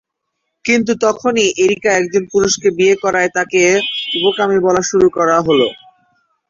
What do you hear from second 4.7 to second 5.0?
হতে